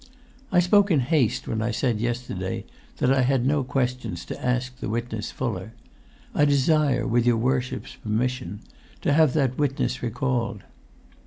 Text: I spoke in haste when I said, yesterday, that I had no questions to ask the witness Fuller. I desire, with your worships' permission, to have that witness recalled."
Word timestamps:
I 0.51 0.59
spoke 0.61 0.89
in 0.89 1.01
haste 1.01 1.47
when 1.47 1.61
I 1.61 1.69
said, 1.69 1.99
yesterday, 1.99 2.65
that 2.97 3.13
I 3.13 3.21
had 3.21 3.45
no 3.45 3.63
questions 3.63 4.25
to 4.25 4.43
ask 4.43 4.77
the 4.79 4.89
witness 4.89 5.29
Fuller. 5.29 5.73
I 6.33 6.43
desire, 6.43 7.05
with 7.05 7.23
your 7.27 7.37
worships' 7.37 7.97
permission, 7.97 8.61
to 9.01 9.13
have 9.13 9.33
that 9.33 9.59
witness 9.59 10.01
recalled." 10.01 10.63